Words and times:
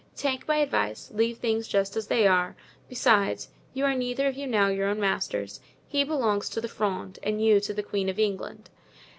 Take 0.15 0.47
my 0.47 0.55
advice, 0.57 1.11
leave 1.13 1.37
things 1.37 1.67
just 1.67 1.95
as 1.95 2.07
they 2.07 2.25
are; 2.25 2.55
besides, 2.89 3.49
you 3.75 3.85
are 3.85 3.93
neither 3.93 4.25
of 4.25 4.35
you 4.35 4.47
now 4.47 4.67
your 4.67 4.87
own 4.87 4.99
masters; 4.99 5.59
he 5.85 6.03
belongs 6.03 6.49
to 6.49 6.59
the 6.59 6.67
Fronde 6.67 7.19
and 7.21 7.39
you 7.39 7.59
to 7.59 7.71
the 7.71 7.83
queen 7.83 8.09
of 8.09 8.17
England. 8.17 8.71